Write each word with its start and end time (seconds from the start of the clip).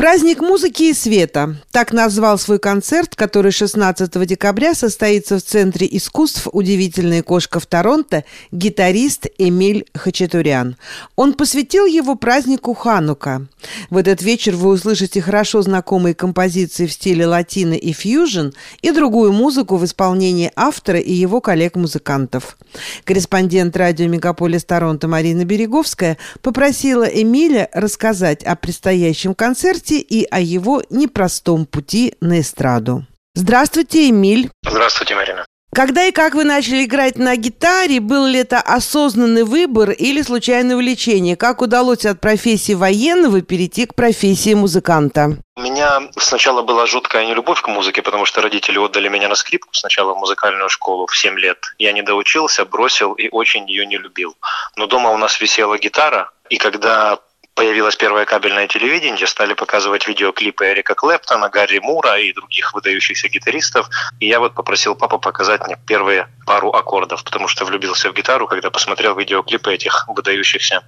Праздник 0.00 0.40
музыки 0.40 0.84
и 0.84 0.94
света. 0.94 1.56
Так 1.72 1.92
назвал 1.92 2.38
свой 2.38 2.58
концерт, 2.58 3.14
который 3.14 3.52
16 3.52 4.26
декабря 4.26 4.74
состоится 4.74 5.36
в 5.36 5.42
Центре 5.42 5.86
искусств 5.90 6.48
«Удивительная 6.50 7.22
кошка» 7.22 7.60
в 7.60 7.66
Торонто 7.66 8.24
гитарист 8.50 9.26
Эмиль 9.36 9.84
Хачатурян. 9.94 10.78
Он 11.16 11.34
посвятил 11.34 11.84
его 11.84 12.14
празднику 12.14 12.72
Ханука. 12.72 13.46
В 13.90 13.98
этот 13.98 14.22
вечер 14.22 14.56
вы 14.56 14.70
услышите 14.70 15.20
хорошо 15.20 15.60
знакомые 15.60 16.14
композиции 16.14 16.86
в 16.86 16.92
стиле 16.92 17.26
латино 17.26 17.74
и 17.74 17.92
фьюжн 17.92 18.52
и 18.80 18.92
другую 18.92 19.34
музыку 19.34 19.76
в 19.76 19.84
исполнении 19.84 20.50
автора 20.56 20.98
и 20.98 21.12
его 21.12 21.42
коллег-музыкантов. 21.42 22.56
Корреспондент 23.04 23.76
радио 23.76 24.06
«Мегаполис 24.06 24.64
Торонто» 24.64 25.08
Марина 25.08 25.44
Береговская 25.44 26.16
попросила 26.40 27.04
Эмиля 27.04 27.68
рассказать 27.74 28.42
о 28.44 28.56
предстоящем 28.56 29.34
концерте 29.34 29.89
гости 29.90 29.94
и 29.94 30.26
о 30.30 30.40
его 30.40 30.82
непростом 30.90 31.66
пути 31.66 32.14
на 32.20 32.40
эстраду. 32.40 33.04
Здравствуйте, 33.34 34.08
Эмиль. 34.08 34.50
Здравствуйте, 34.64 35.14
Марина. 35.14 35.44
Когда 35.72 36.06
и 36.06 36.10
как 36.10 36.34
вы 36.34 36.42
начали 36.42 36.84
играть 36.84 37.16
на 37.16 37.36
гитаре, 37.36 38.00
был 38.00 38.26
ли 38.26 38.40
это 38.40 38.58
осознанный 38.58 39.44
выбор 39.44 39.90
или 39.90 40.20
случайное 40.22 40.74
увлечение? 40.74 41.36
Как 41.36 41.62
удалось 41.62 42.04
от 42.06 42.20
профессии 42.20 42.72
военного 42.72 43.40
перейти 43.40 43.86
к 43.86 43.94
профессии 43.94 44.54
музыканта? 44.54 45.36
У 45.56 45.60
меня 45.60 46.10
сначала 46.18 46.62
была 46.62 46.86
жуткая 46.86 47.24
нелюбовь 47.24 47.62
к 47.62 47.68
музыке, 47.68 48.02
потому 48.02 48.24
что 48.24 48.42
родители 48.42 48.78
отдали 48.78 49.08
меня 49.08 49.28
на 49.28 49.36
скрипку 49.36 49.72
сначала 49.72 50.12
в 50.14 50.18
музыкальную 50.18 50.68
школу 50.68 51.06
в 51.06 51.16
7 51.16 51.38
лет. 51.38 51.58
Я 51.78 51.92
не 51.92 52.02
доучился, 52.02 52.64
бросил 52.64 53.12
и 53.12 53.28
очень 53.30 53.70
ее 53.70 53.86
не 53.86 53.96
любил. 53.96 54.34
Но 54.74 54.88
дома 54.88 55.10
у 55.10 55.18
нас 55.18 55.40
висела 55.40 55.78
гитара, 55.78 56.32
и 56.48 56.56
когда 56.56 57.20
появилось 57.54 57.96
первое 57.96 58.24
кабельное 58.24 58.68
телевидение, 58.68 59.26
стали 59.26 59.54
показывать 59.54 60.06
видеоклипы 60.08 60.66
Эрика 60.66 60.94
Клэптона, 60.94 61.48
Гарри 61.48 61.78
Мура 61.78 62.18
и 62.18 62.32
других 62.32 62.72
выдающихся 62.74 63.28
гитаристов. 63.28 63.88
И 64.18 64.26
я 64.26 64.40
вот 64.40 64.54
попросил 64.54 64.94
папу 64.94 65.18
показать 65.18 65.66
мне 65.66 65.76
первые 65.86 66.28
пару 66.46 66.70
аккордов, 66.70 67.24
потому 67.24 67.48
что 67.48 67.64
влюбился 67.64 68.10
в 68.10 68.14
гитару, 68.14 68.46
когда 68.46 68.70
посмотрел 68.70 69.16
видеоклипы 69.16 69.72
этих 69.72 70.08
выдающихся 70.08 70.82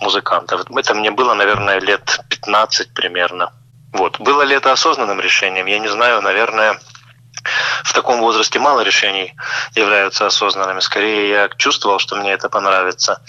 музыкантов. 0.00 0.62
Это 0.70 0.94
мне 0.94 1.10
было, 1.10 1.34
наверное, 1.34 1.80
лет 1.80 2.20
15 2.28 2.94
примерно. 2.94 3.52
Вот. 3.92 4.20
Было 4.20 4.42
ли 4.42 4.54
это 4.56 4.72
осознанным 4.72 5.20
решением? 5.20 5.66
Я 5.66 5.78
не 5.78 5.88
знаю, 5.88 6.20
наверное, 6.22 6.78
в 7.84 7.92
таком 7.92 8.20
возрасте 8.20 8.58
мало 8.58 8.80
решений 8.80 9.34
являются 9.74 10.26
осознанными. 10.26 10.80
Скорее, 10.80 11.28
я 11.28 11.48
чувствовал, 11.56 11.98
что 11.98 12.16
мне 12.16 12.32
это 12.32 12.48
понравится. 12.48 13.20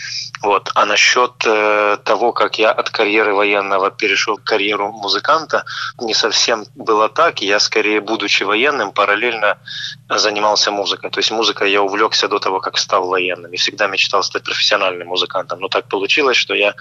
Вот. 0.41 0.71
А 0.75 0.85
насчет 0.85 1.31
э, 1.45 1.97
того, 2.03 2.31
как 2.31 2.59
я 2.59 2.71
от 2.71 2.89
карьеры 2.89 3.33
военного 3.33 3.89
перешел 3.91 4.37
к 4.37 4.43
карьеру 4.43 4.91
музыканта, 4.91 5.65
не 5.99 6.13
совсем 6.13 6.65
было 6.75 7.09
так. 7.09 7.41
Я 7.41 7.59
скорее, 7.59 8.01
будучи 8.01 8.43
военным, 8.43 8.91
параллельно 8.91 9.57
занимался 10.09 10.71
музыкой. 10.71 11.09
То 11.09 11.19
есть 11.19 11.31
музыкой 11.31 11.71
я 11.71 11.81
увлекся 11.81 12.27
до 12.27 12.39
того, 12.39 12.59
как 12.59 12.77
стал 12.77 13.07
военным. 13.07 13.51
И 13.53 13.57
всегда 13.57 13.87
мечтал 13.87 14.23
стать 14.23 14.43
профессиональным 14.43 15.07
музыкантом. 15.07 15.59
Но 15.59 15.67
так 15.67 15.87
получилось, 15.87 16.37
что 16.37 16.53
я 16.53 16.75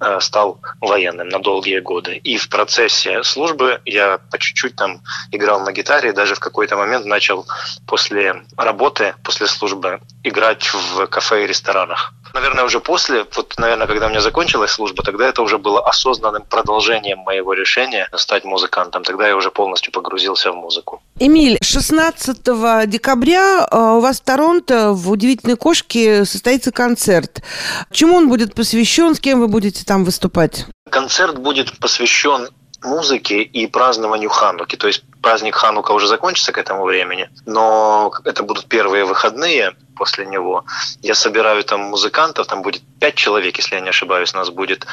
э, 0.00 0.20
стал 0.20 0.60
военным 0.80 1.28
на 1.28 1.38
долгие 1.38 1.80
годы. 1.80 2.16
И 2.16 2.36
в 2.36 2.48
процессе 2.48 3.22
службы 3.22 3.80
я 3.84 4.18
по 4.30 4.38
чуть-чуть 4.38 4.76
там 4.76 5.00
играл 5.32 5.60
на 5.60 5.72
гитаре, 5.72 6.12
даже 6.12 6.34
в 6.34 6.40
какой-то 6.40 6.75
момент 6.76 7.06
начал 7.06 7.46
после 7.86 8.42
работы, 8.56 9.14
после 9.22 9.46
службы 9.46 10.00
играть 10.22 10.68
в 10.72 11.06
кафе 11.06 11.44
и 11.44 11.46
ресторанах. 11.46 12.12
Наверное, 12.34 12.64
уже 12.64 12.80
после, 12.80 13.24
вот, 13.34 13.54
наверное, 13.56 13.86
когда 13.86 14.06
у 14.06 14.08
меня 14.10 14.20
закончилась 14.20 14.70
служба, 14.70 15.02
тогда 15.02 15.26
это 15.26 15.42
уже 15.42 15.58
было 15.58 15.80
осознанным 15.86 16.42
продолжением 16.42 17.20
моего 17.20 17.54
решения 17.54 18.08
стать 18.14 18.44
музыкантом. 18.44 19.04
Тогда 19.04 19.26
я 19.26 19.36
уже 19.36 19.50
полностью 19.50 19.92
погрузился 19.92 20.52
в 20.52 20.56
музыку. 20.56 21.02
Эмиль, 21.18 21.58
16 21.62 22.42
декабря 22.88 23.66
э, 23.70 23.76
у 23.76 24.00
вас 24.00 24.20
в 24.20 24.24
Торонто 24.24 24.92
в 24.92 25.10
«Удивительной 25.10 25.56
кошке» 25.56 26.24
состоится 26.24 26.72
концерт. 26.72 27.42
Чему 27.90 28.16
он 28.16 28.28
будет 28.28 28.54
посвящен, 28.54 29.14
с 29.14 29.20
кем 29.20 29.40
вы 29.40 29.48
будете 29.48 29.84
там 29.84 30.04
выступать? 30.04 30.66
Концерт 30.90 31.38
будет 31.38 31.78
посвящен 31.78 32.48
музыке 32.86 33.42
и 33.42 33.66
празднованию 33.66 34.30
Хануки. 34.30 34.76
То 34.76 34.86
есть 34.86 35.04
праздник 35.26 35.56
Ханука 35.56 35.90
уже 35.90 36.06
закончится 36.06 36.52
к 36.52 36.58
этому 36.58 36.84
времени, 36.84 37.28
но 37.46 38.12
это 38.24 38.44
будут 38.44 38.66
первые 38.66 39.04
выходные 39.04 39.72
после 39.96 40.24
него. 40.24 40.64
Я 41.02 41.16
собираю 41.16 41.64
там 41.64 41.80
музыкантов, 41.80 42.46
там 42.46 42.62
будет 42.62 42.82
пять 43.00 43.16
человек, 43.16 43.56
если 43.56 43.74
я 43.74 43.80
не 43.80 43.88
ошибаюсь, 43.88 44.34
у 44.34 44.36
нас 44.36 44.50
будет 44.50 44.86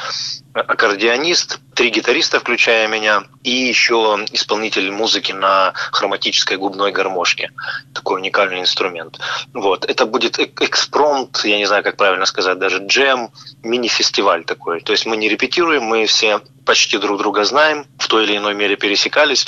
аккордеонист, 0.52 1.60
три 1.74 1.90
гитариста, 1.90 2.40
включая 2.40 2.88
меня, 2.88 3.24
и 3.42 3.50
еще 3.50 4.24
исполнитель 4.32 4.90
музыки 4.90 5.32
на 5.32 5.72
хроматической 5.92 6.56
губной 6.56 6.92
гармошке. 6.92 7.50
Такой 7.92 8.20
уникальный 8.20 8.60
инструмент. 8.60 9.18
Вот. 9.52 9.84
Это 9.84 10.06
будет 10.06 10.38
экспромт, 10.38 11.44
я 11.44 11.58
не 11.58 11.66
знаю, 11.66 11.82
как 11.84 11.96
правильно 11.96 12.26
сказать, 12.26 12.58
даже 12.58 12.78
джем, 12.78 13.30
мини-фестиваль 13.62 14.44
такой. 14.44 14.80
То 14.80 14.92
есть 14.92 15.06
мы 15.06 15.16
не 15.16 15.28
репетируем, 15.28 15.82
мы 15.82 16.06
все 16.06 16.40
почти 16.64 16.98
друг 16.98 17.18
друга 17.18 17.44
знаем, 17.44 17.86
в 17.98 18.08
той 18.08 18.24
или 18.24 18.36
иной 18.36 18.54
мере 18.54 18.76
пересекались, 18.76 19.46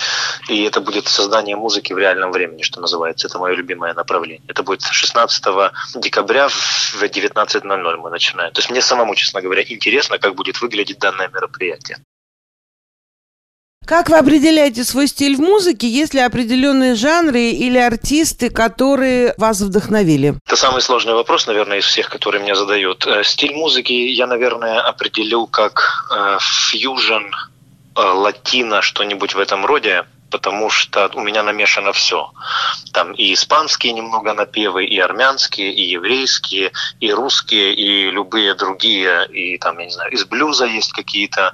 и 0.48 0.62
это 0.64 0.81
будет 0.81 1.08
создание 1.08 1.56
музыки 1.56 1.93
в 1.93 1.98
реальном 1.98 2.31
времени, 2.31 2.62
что 2.62 2.81
называется. 2.81 3.28
Это 3.28 3.38
мое 3.38 3.54
любимое 3.54 3.94
направление. 3.94 4.43
Это 4.48 4.62
будет 4.62 4.82
16 4.82 5.44
декабря 5.94 6.48
в 6.48 7.03
19.00 7.03 7.97
мы 7.97 8.10
начинаем. 8.10 8.53
То 8.53 8.58
есть 8.60 8.70
мне 8.70 8.82
самому, 8.82 9.14
честно 9.14 9.41
говоря, 9.41 9.62
интересно, 9.62 10.19
как 10.19 10.34
будет 10.34 10.60
выглядеть 10.60 10.98
данное 10.98 11.28
мероприятие. 11.28 11.98
Как 13.87 14.09
вы 14.11 14.17
определяете 14.17 14.83
свой 14.83 15.07
стиль 15.07 15.37
в 15.37 15.41
музыке? 15.41 15.89
Есть 15.89 16.13
ли 16.13 16.19
определенные 16.19 16.97
жанры 16.97 17.51
или 17.51 17.79
артисты, 17.79 18.51
которые 18.51 19.33
вас 19.39 19.61
вдохновили? 19.61 20.35
Это 20.45 20.57
самый 20.57 20.83
сложный 20.83 21.15
вопрос, 21.15 21.47
наверное, 21.47 21.79
из 21.79 21.85
всех, 21.85 22.11
которые 22.11 22.43
мне 22.43 22.57
задают. 22.57 23.07
Э, 23.07 23.23
стиль 23.23 23.55
музыки 23.55 23.93
я, 23.93 24.27
наверное, 24.27 24.81
определил 24.81 25.47
как 25.47 26.09
э, 26.11 26.39
фьюжн, 26.41 27.31
э, 27.95 28.01
латино, 28.01 28.83
что-нибудь 28.83 29.35
в 29.35 29.39
этом 29.39 29.65
роде 29.65 30.05
потому 30.29 30.71
что 30.71 31.09
у 31.15 31.21
меня 31.21 31.45
намешано 31.45 31.93
все. 31.93 32.33
Там 32.93 33.13
и 33.13 33.33
испанские 33.33 33.93
немного 33.93 34.35
напевы, 34.35 34.85
и 34.85 34.99
армянские, 34.99 35.73
и 35.73 35.91
еврейские, 35.91 36.73
и 36.99 37.13
русские, 37.13 37.73
и 37.75 38.11
любые 38.11 38.55
другие, 38.55 39.29
и 39.29 39.57
там, 39.57 39.79
я 39.79 39.85
не 39.87 39.93
знаю, 39.93 40.11
из 40.13 40.25
блюза 40.25 40.67
есть 40.67 40.93
какие-то 40.93 41.53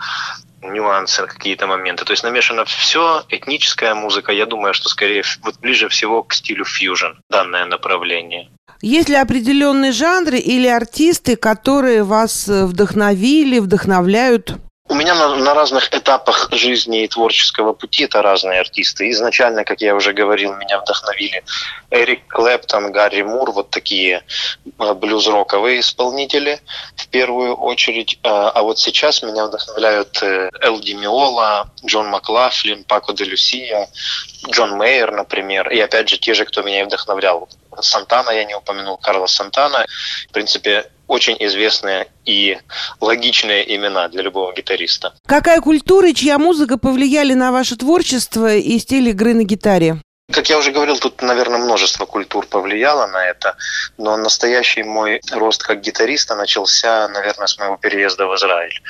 нюансы, 0.63 1.27
какие-то 1.27 1.67
моменты. 1.67 2.05
То 2.05 2.13
есть 2.13 2.23
намешано 2.23 2.65
все, 2.65 3.25
этническая 3.29 3.95
музыка. 3.95 4.33
Я 4.33 4.47
думаю, 4.47 4.75
что 4.75 4.89
скорее 4.89 5.23
вот 5.43 5.59
ближе 5.59 5.89
всего 5.89 6.23
к 6.23 6.35
стилю 6.35 6.65
фьюжн 6.65 7.19
данное 7.31 7.67
направление. 7.67 8.49
Есть 8.81 9.09
ли 9.09 9.15
определенные 9.15 9.93
жанры 9.93 10.39
или 10.39 10.67
артисты, 10.67 11.37
которые 11.37 12.03
вас 12.03 12.49
вдохновили, 12.49 13.61
вдохновляют? 13.61 14.57
У 14.89 14.95
меня 14.95 15.15
на, 15.15 15.37
на 15.37 15.55
разных 15.55 15.95
этапах 15.95 16.49
жизни 16.51 17.05
и 17.05 17.09
творческого 17.09 17.73
пути 17.73 18.05
это 18.05 18.21
разные 18.21 18.61
артисты. 18.61 19.09
Изначально, 19.11 19.65
как 19.65 19.81
я 19.81 19.95
уже 19.95 20.13
говорил, 20.13 20.55
меня 20.55 20.81
вдохновили 20.81 21.45
Эрик 21.91 22.27
Клэптон, 22.27 22.91
Гарри 22.91 23.23
Мур, 23.23 23.53
вот 23.53 23.71
такие 23.71 24.23
э, 24.79 24.93
блюз-роковые 24.93 25.81
исполнители 25.81 26.61
в 26.97 27.09
первую 27.09 27.55
очередь. 27.55 28.19
А, 28.25 28.51
а 28.51 28.63
вот 28.63 28.81
сейчас 28.81 29.23
меня 29.23 29.47
вдохновляют 29.47 30.21
э, 30.23 30.51
Эл 30.61 30.81
Ди 30.81 30.95
Миола, 30.95 31.71
Джон 31.87 32.09
Маклафлин, 32.09 32.85
Пако 32.85 33.13
де 33.13 33.25
Люсия, 33.25 33.89
Джон 34.51 34.77
Мейер, 34.77 35.13
например. 35.13 35.71
И 35.71 35.79
опять 35.79 36.09
же, 36.09 36.19
те 36.19 36.35
же, 36.35 36.45
кто 36.45 36.63
меня 36.63 36.85
вдохновлял. 36.85 37.49
Сантана 37.81 38.31
я 38.31 38.45
не 38.45 38.55
упомянул, 38.55 38.97
Карлос 38.97 39.33
Сантана. 39.33 39.87
В 40.29 40.33
принципе, 40.33 40.91
очень 41.07 41.37
известные 41.41 42.09
и 42.25 42.59
логичные 43.01 43.77
имена 43.77 44.09
для 44.09 44.23
любого 44.23 44.53
гитариста. 44.55 45.15
Какая 45.27 45.61
культура 45.61 46.09
и 46.09 46.15
чья 46.15 46.39
музыка 46.39 46.79
повлияли 46.79 47.35
на 47.35 47.53
ваше 47.53 47.77
творчество 47.77 48.55
и 48.55 48.79
стиль 48.79 49.09
игры 49.09 49.35
на 49.35 49.45
гитаре? 49.45 49.99
Как 50.33 50.49
я 50.49 50.57
уже 50.57 50.71
говорил, 50.71 50.99
тут, 50.99 51.21
наверное, 51.21 51.59
множество 51.59 52.07
культур 52.07 52.47
повлияло 52.47 53.07
на 53.07 53.23
это, 53.27 53.57
но 53.99 54.17
настоящий 54.17 54.83
мой 54.83 55.21
рост 55.31 55.63
как 55.63 55.83
гитариста 55.83 56.35
начался, 56.35 57.09
наверное, 57.09 57.47
с 57.47 57.59
моего 57.59 57.77
переезда 57.77 58.27
в 58.27 58.35
Израиль. 58.37 58.81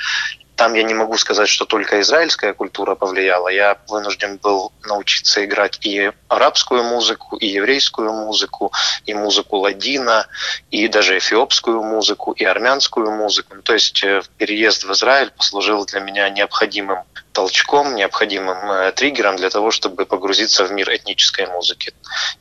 Там 0.55 0.75
я 0.75 0.83
не 0.83 0.93
могу 0.93 1.17
сказать, 1.17 1.49
что 1.49 1.65
только 1.65 1.99
израильская 2.01 2.53
культура 2.53 2.93
повлияла. 2.95 3.47
Я 3.47 3.77
вынужден 3.87 4.37
был 4.37 4.71
научиться 4.83 5.43
играть 5.43 5.79
и 5.81 6.11
арабскую 6.27 6.83
музыку, 6.83 7.37
и 7.37 7.47
еврейскую 7.47 8.11
музыку, 8.11 8.71
и 9.05 9.13
музыку 9.15 9.57
ладина, 9.57 10.27
и 10.69 10.87
даже 10.87 11.17
эфиопскую 11.17 11.81
музыку, 11.81 12.33
и 12.33 12.43
армянскую 12.43 13.09
музыку. 13.11 13.55
То 13.63 13.73
есть 13.73 14.03
э, 14.03 14.21
переезд 14.37 14.83
в 14.83 14.91
Израиль 14.91 15.31
послужил 15.31 15.85
для 15.85 16.01
меня 16.01 16.29
необходимым 16.29 16.99
толчком, 17.31 17.95
необходимым 17.95 18.71
э, 18.71 18.91
триггером 18.91 19.37
для 19.37 19.49
того, 19.49 19.71
чтобы 19.71 20.05
погрузиться 20.05 20.65
в 20.65 20.71
мир 20.71 20.95
этнической 20.95 21.47
музыки. 21.47 21.93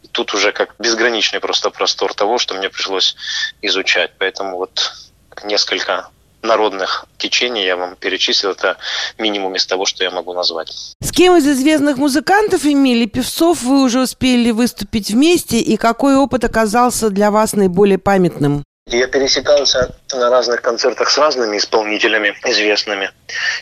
И 0.03 0.09
тут 0.09 0.35
уже 0.35 0.53
как 0.53 0.75
безграничный 0.79 1.41
просто 1.41 1.71
простор 1.71 2.13
того, 2.13 2.37
что 2.37 2.55
мне 2.55 2.69
пришлось 2.69 3.17
изучать. 3.63 4.13
Поэтому 4.19 4.59
вот 4.59 4.93
несколько 5.45 6.09
народных 6.43 7.07
течений 7.19 7.65
я 7.65 7.77
вам 7.77 7.97
перечислил. 7.97 8.53
Это 8.53 8.77
минимум 9.19 9.55
из 9.55 9.67
того, 9.67 9.87
что 9.87 10.05
я 10.05 10.11
могу 10.11 10.33
назвать. 10.35 10.73
С 11.01 11.13
кем 11.13 11.37
из 11.37 11.47
известных 11.47 11.97
музыкантов, 11.97 12.65
Эмили, 12.65 13.07
певцов 13.07 13.63
вы 13.63 13.83
уже 13.83 14.01
успели 14.01 14.51
выступить 14.51 15.11
вместе, 15.11 15.59
и 15.59 15.77
какой 15.77 16.17
опыт 16.17 16.45
оказался 16.45 17.11
для 17.11 17.31
вас 17.31 17.55
наиболее 17.55 17.99
памятным? 17.99 18.65
Я 18.87 19.07
пересекался 19.07 19.95
на 20.13 20.29
разных 20.29 20.61
концертах 20.61 21.09
с 21.09 21.17
разными 21.17 21.57
исполнителями 21.57 22.35
известными, 22.45 23.11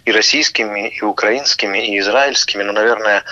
и 0.05 0.13
российскими, 0.13 0.89
и 0.89 1.03
украинскими, 1.03 1.79
и 1.79 1.99
израильскими, 1.99 2.63
но, 2.63 2.73
наверное, 2.73 3.23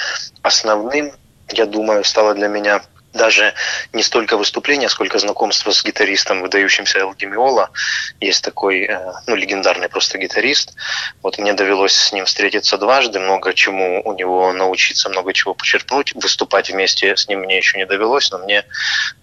основным, 0.43 1.13
я 1.49 1.65
думаю, 1.65 2.05
стало 2.05 2.35
для 2.35 2.49
меня 2.49 2.83
даже 3.15 3.55
не 3.93 4.03
столько 4.03 4.37
выступления, 4.37 4.89
сколько 4.89 5.19
знакомство 5.19 5.71
с 5.71 5.83
гитаристом, 5.83 6.43
выдающимся 6.43 6.99
Эл 7.01 7.15
Демиола. 7.15 7.71
Есть 8.21 8.43
такой, 8.43 8.83
э, 8.83 9.13
ну, 9.27 9.37
легендарный 9.37 9.89
просто 9.89 10.19
гитарист. 10.19 10.75
Вот 11.23 11.39
мне 11.39 11.53
довелось 11.53 11.95
с 11.95 12.13
ним 12.13 12.25
встретиться 12.25 12.77
дважды, 12.77 13.21
много 13.21 13.55
чему 13.55 14.03
у 14.05 14.13
него 14.13 14.53
научиться, 14.53 15.09
много 15.09 15.33
чего 15.33 15.55
почерпнуть. 15.55 16.15
Выступать 16.15 16.71
вместе 16.71 17.17
с 17.17 17.29
ним 17.29 17.41
мне 17.41 17.57
еще 17.57 17.79
не 17.79 17.87
довелось, 17.87 18.31
но 18.33 18.39
мне 18.39 18.65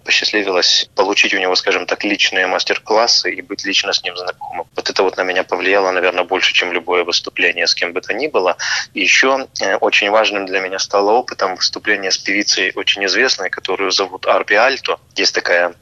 посчастливилось 0.04 0.88
получить 0.94 1.34
у 1.34 1.38
него, 1.38 1.54
скажем 1.56 1.84
так, 1.84 2.04
личные 2.04 2.46
мастер-классы 2.46 3.32
и 3.32 3.42
быть 3.42 3.66
лично 3.66 3.92
с 3.92 4.02
ним 4.02 4.16
знакомым. 4.16 4.66
Вот 4.74 4.88
это 4.88 5.02
вот 5.02 5.18
на 5.18 5.22
меня 5.22 5.44
повлияло, 5.44 5.90
наверное, 5.90 6.24
больше, 6.24 6.54
чем 6.54 6.72
любое 6.72 7.04
выступление 7.04 7.66
с 7.66 7.74
кем 7.74 7.92
бы 7.92 8.00
то 8.00 8.14
ни 8.14 8.28
было. 8.28 8.56
И 8.94 9.00
еще 9.00 9.46
э, 9.60 9.76
очень 9.76 10.08
важным 10.08 10.46
для 10.46 10.60
меня 10.60 10.78
стало 10.78 11.10
опытом 11.12 11.56
выступления 11.56 12.10
с 12.10 12.16
певицей 12.16 12.72
очень 12.74 13.04
известной, 13.04 13.50
которую 13.50 13.90
зовут 13.90 14.26
Арби 14.26 14.54
Альто. 14.54 14.98
Есть 15.16 15.34
такая 15.34 15.74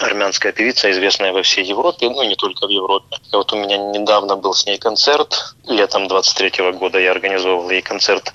армянская 0.00 0.52
певица, 0.52 0.90
известная 0.90 1.32
во 1.32 1.42
всей 1.42 1.64
Европе, 1.64 2.08
ну 2.08 2.22
не 2.22 2.34
только 2.34 2.66
в 2.66 2.70
Европе. 2.70 3.16
И 3.32 3.36
вот 3.36 3.52
у 3.52 3.56
меня 3.56 3.76
недавно 3.76 4.36
был 4.36 4.54
с 4.54 4.66
ней 4.66 4.78
концерт, 4.78 5.54
летом 5.66 6.08
23 6.08 6.50
-го 6.50 6.72
года 6.72 6.98
я 6.98 7.10
организовывал 7.10 7.70
ей 7.70 7.82
концерт 7.82 8.32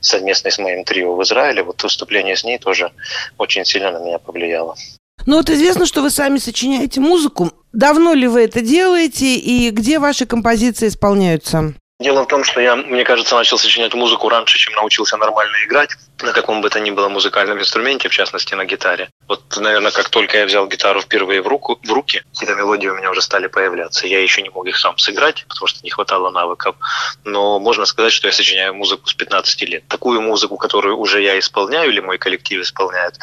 совместный 0.00 0.52
с 0.52 0.58
моим 0.58 0.84
трио 0.84 1.14
в 1.14 1.22
Израиле. 1.22 1.62
Вот 1.62 1.82
выступление 1.82 2.36
с 2.36 2.44
ней 2.44 2.58
тоже 2.58 2.92
очень 3.38 3.64
сильно 3.64 3.90
на 3.90 3.98
меня 3.98 4.18
повлияло. 4.18 4.76
Ну 5.26 5.36
вот 5.36 5.50
известно, 5.50 5.86
что 5.86 6.02
вы 6.02 6.10
сами 6.10 6.38
сочиняете 6.38 7.00
музыку. 7.00 7.52
Давно 7.72 8.14
ли 8.14 8.26
вы 8.26 8.44
это 8.44 8.62
делаете 8.62 9.36
и 9.36 9.70
где 9.70 9.98
ваши 9.98 10.26
композиции 10.26 10.88
исполняются? 10.88 11.74
Дело 12.00 12.22
в 12.22 12.28
том, 12.28 12.44
что 12.44 12.60
я, 12.60 12.76
мне 12.76 13.04
кажется, 13.04 13.36
начал 13.36 13.58
сочинять 13.58 13.92
музыку 13.92 14.30
раньше, 14.30 14.58
чем 14.58 14.72
научился 14.72 15.18
нормально 15.18 15.56
играть 15.64 15.90
на 16.22 16.32
каком 16.32 16.60
бы 16.60 16.68
то 16.70 16.80
ни 16.80 16.90
было 16.90 17.08
музыкальном 17.08 17.58
инструменте, 17.58 18.08
в 18.08 18.12
частности 18.12 18.54
на 18.54 18.64
гитаре. 18.64 19.10
Вот, 19.28 19.42
наверное, 19.56 19.90
как 19.90 20.08
только 20.08 20.38
я 20.38 20.46
взял 20.46 20.66
гитару 20.66 21.00
впервые 21.00 21.42
в, 21.42 21.46
руку, 21.46 21.78
в 21.82 21.92
руки, 21.92 22.22
какие-то 22.32 22.54
мелодии 22.54 22.88
у 22.88 22.94
меня 22.94 23.10
уже 23.10 23.22
стали 23.22 23.46
появляться. 23.46 24.06
Я 24.06 24.20
еще 24.20 24.42
не 24.42 24.50
мог 24.50 24.66
их 24.66 24.76
сам 24.76 24.98
сыграть, 24.98 25.44
потому 25.48 25.66
что 25.66 25.80
не 25.82 25.90
хватало 25.90 26.30
навыков. 26.30 26.76
Но 27.24 27.58
можно 27.58 27.84
сказать, 27.84 28.12
что 28.12 28.28
я 28.28 28.32
сочиняю 28.32 28.74
музыку 28.74 29.06
с 29.08 29.14
15 29.14 29.62
лет. 29.62 29.88
Такую 29.88 30.20
музыку, 30.20 30.56
которую 30.56 30.96
уже 30.98 31.22
я 31.22 31.38
исполняю 31.38 31.90
или 31.90 32.00
мой 32.00 32.18
коллектив 32.18 32.62
исполняет, 32.62 33.18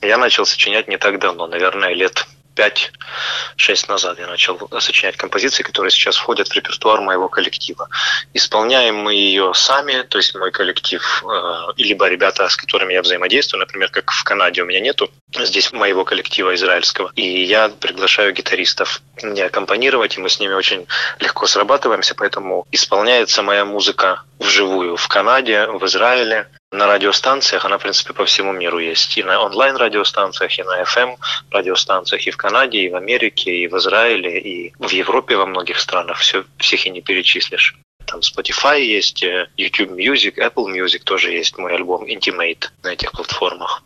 я 0.00 0.18
начал 0.18 0.46
сочинять 0.46 0.88
не 0.88 0.96
так 0.96 1.18
давно, 1.18 1.46
наверное, 1.46 1.94
лет 1.94 2.26
5-6 2.54 3.88
назад 3.88 4.18
я 4.18 4.26
начал 4.26 4.68
сочинять 4.80 5.16
композиции, 5.16 5.62
которые 5.62 5.90
сейчас 5.90 6.16
входят 6.16 6.48
в 6.48 6.54
репертуар 6.54 7.00
моего 7.00 7.28
коллектива. 7.28 7.88
Исполняем 8.34 8.96
мы 8.96 9.14
ее 9.14 9.52
сами, 9.54 10.02
то 10.02 10.18
есть 10.18 10.34
мой 10.34 10.50
коллектив, 10.50 11.24
э, 11.24 11.72
либо 11.76 12.08
ребята, 12.08 12.48
с 12.48 12.56
которыми 12.56 12.92
я 12.92 13.02
взаимодействую, 13.02 13.60
например, 13.60 13.90
как 13.90 14.10
в 14.10 14.24
Канаде 14.24 14.62
у 14.62 14.66
меня 14.66 14.80
нету 14.80 15.10
здесь 15.38 15.72
моего 15.72 16.04
коллектива 16.04 16.54
израильского, 16.54 17.12
и 17.14 17.44
я 17.44 17.68
приглашаю 17.68 18.32
гитаристов 18.32 19.00
мне 19.22 19.44
аккомпанировать, 19.44 20.16
и 20.16 20.20
мы 20.20 20.28
с 20.28 20.40
ними 20.40 20.54
очень 20.54 20.86
легко 21.20 21.46
срабатываемся, 21.46 22.14
поэтому 22.14 22.66
исполняется 22.72 23.42
моя 23.42 23.64
музыка 23.64 24.22
вживую 24.38 24.96
в 24.96 25.08
Канаде, 25.08 25.66
в 25.66 25.84
Израиле, 25.86 26.48
на 26.72 26.86
радиостанциях, 26.86 27.64
она, 27.64 27.76
в 27.76 27.82
принципе, 27.82 28.14
по 28.14 28.24
всему 28.24 28.52
миру 28.52 28.78
есть. 28.78 29.18
И 29.18 29.22
на 29.22 29.40
онлайн-радиостанциях, 29.40 30.58
и 30.58 30.62
на 30.62 30.82
FM-радиостанциях, 30.82 32.26
и 32.26 32.30
в 32.30 32.36
Канаде, 32.36 32.78
и 32.78 32.88
в 32.88 32.96
Америке, 32.96 33.54
и 33.54 33.68
в 33.68 33.76
Израиле, 33.76 34.40
и 34.40 34.72
в 34.78 34.90
Европе 34.90 35.36
во 35.36 35.46
многих 35.46 35.78
странах. 35.78 36.18
Все, 36.18 36.44
всех 36.58 36.86
и 36.86 36.90
не 36.90 37.02
перечислишь. 37.02 37.76
Там 38.06 38.20
Spotify 38.20 38.80
есть, 38.80 39.22
э, 39.22 39.48
YouTube 39.56 39.92
Music, 39.92 40.36
Apple 40.36 40.66
Music 40.72 41.04
тоже 41.04 41.32
есть 41.32 41.56
мой 41.58 41.74
альбом 41.74 42.04
Intimate 42.04 42.64
на 42.82 42.88
этих 42.88 43.12
платформах. 43.12 43.82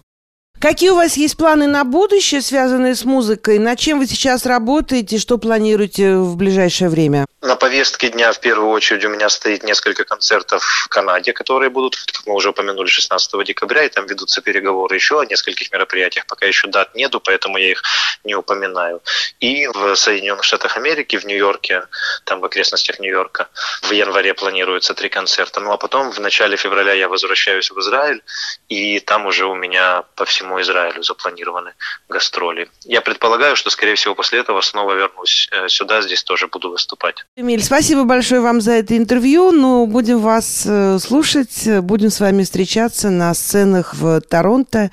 Какие 0.58 0.88
у 0.88 0.94
вас 0.94 1.18
есть 1.18 1.36
планы 1.36 1.66
на 1.66 1.84
будущее, 1.84 2.40
связанные 2.40 2.94
с 2.94 3.04
музыкой? 3.04 3.58
Над 3.58 3.78
чем 3.78 3.98
вы 3.98 4.06
сейчас 4.06 4.46
работаете? 4.46 5.18
Что 5.18 5.36
планируете 5.36 6.16
в 6.16 6.34
ближайшее 6.36 6.88
время? 6.88 7.26
На 7.42 7.56
повестке 7.56 8.08
дня 8.08 8.32
в 8.32 8.40
первую 8.40 8.70
очередь 8.70 9.04
у 9.04 9.10
меня 9.10 9.28
стоит 9.28 9.62
несколько 9.62 10.04
концертов 10.04 10.64
в 10.64 10.88
Канаде, 10.88 11.34
которые 11.34 11.68
будут, 11.68 11.96
как 11.96 12.26
мы 12.26 12.34
уже 12.34 12.48
упомянули, 12.48 12.88
16 12.88 13.44
декабря, 13.44 13.84
и 13.84 13.88
там 13.90 14.06
ведутся 14.06 14.40
переговоры 14.40 14.96
еще 14.96 15.20
о 15.20 15.24
нескольких 15.26 15.70
мероприятиях. 15.70 16.26
Пока 16.26 16.46
еще 16.46 16.68
дат 16.68 16.94
нету, 16.94 17.20
поэтому 17.20 17.58
я 17.58 17.70
их 17.70 17.82
не 18.24 18.34
упоминаю. 18.34 19.02
И 19.40 19.66
в 19.68 19.94
Соединенных 19.94 20.42
Штатах 20.42 20.76
Америки, 20.78 21.16
в 21.16 21.24
Нью-Йорке, 21.24 21.82
там 22.24 22.40
в 22.40 22.44
окрестностях 22.46 22.98
Нью-Йорка, 22.98 23.48
в 23.82 23.92
январе 23.92 24.32
планируется 24.32 24.94
три 24.94 25.10
концерта. 25.10 25.60
Ну 25.60 25.70
а 25.70 25.76
потом 25.76 26.10
в 26.10 26.18
начале 26.18 26.56
февраля 26.56 26.94
я 26.94 27.08
возвращаюсь 27.08 27.70
в 27.70 27.78
Израиль, 27.78 28.22
и 28.68 28.98
там 29.00 29.26
уже 29.26 29.44
у 29.44 29.54
меня 29.54 30.02
по 30.14 30.24
всему 30.24 30.45
Израилю 30.60 31.02
запланированы 31.02 31.74
гастроли. 32.08 32.68
Я 32.84 33.00
предполагаю, 33.00 33.56
что, 33.56 33.70
скорее 33.70 33.94
всего, 33.94 34.14
после 34.14 34.38
этого 34.38 34.60
снова 34.60 34.94
вернусь 34.94 35.48
э, 35.52 35.68
сюда, 35.68 36.02
здесь 36.02 36.22
тоже 36.22 36.46
буду 36.46 36.70
выступать. 36.70 37.24
Эмиль, 37.36 37.62
спасибо 37.62 38.04
большое 38.04 38.40
вам 38.40 38.60
за 38.60 38.72
это 38.72 38.96
интервью. 38.96 39.52
Ну, 39.52 39.86
будем 39.86 40.20
вас 40.20 40.64
э, 40.66 40.98
слушать, 40.98 41.68
будем 41.82 42.10
с 42.10 42.20
вами 42.20 42.44
встречаться 42.44 43.10
на 43.10 43.34
сценах 43.34 43.94
в 43.94 44.20
Торонто 44.20 44.90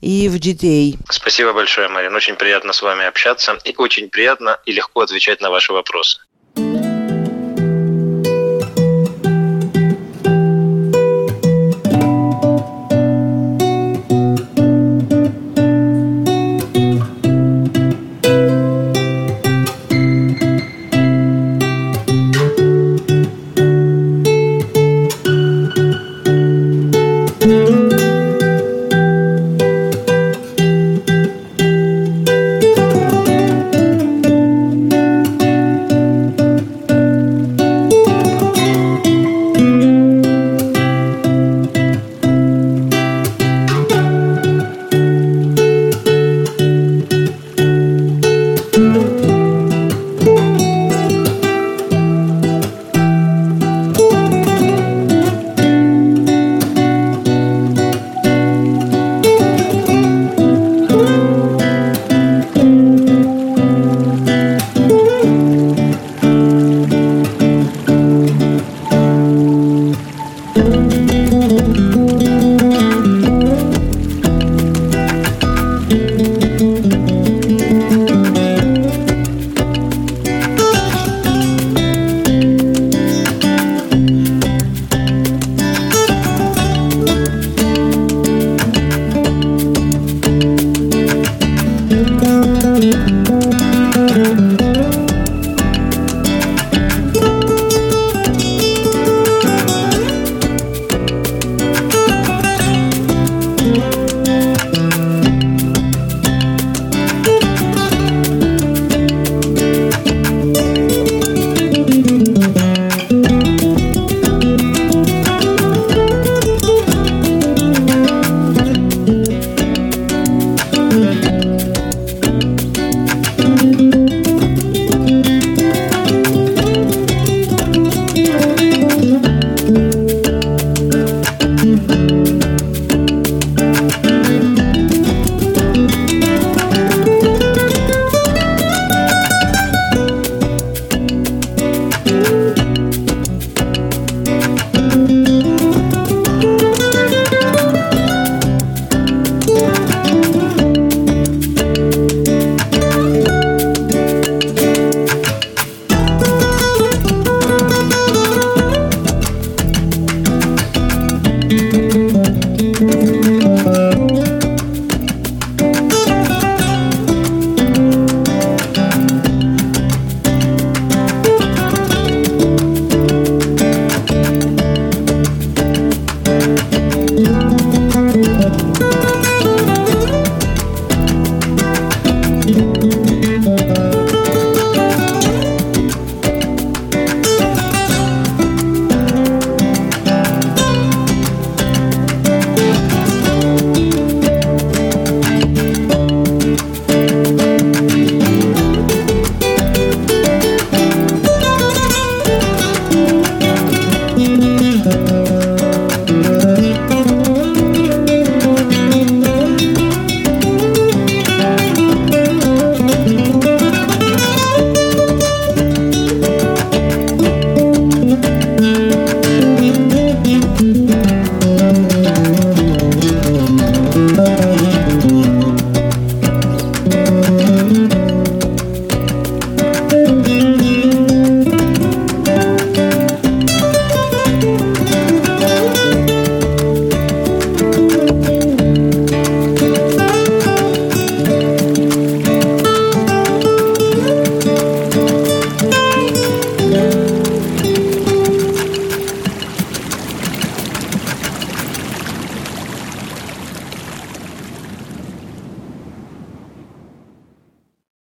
и 0.00 0.28
в 0.28 0.36
GTA. 0.36 0.96
Спасибо 1.10 1.52
большое, 1.52 1.88
Марин. 1.88 2.14
Очень 2.14 2.36
приятно 2.36 2.72
с 2.72 2.82
вами 2.82 3.04
общаться 3.04 3.58
и 3.64 3.74
очень 3.76 4.08
приятно 4.08 4.58
и 4.64 4.72
легко 4.72 5.00
отвечать 5.00 5.40
на 5.40 5.50
ваши 5.50 5.72
вопросы. 5.72 6.20